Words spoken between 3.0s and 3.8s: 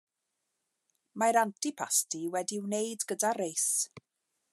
gyda reis.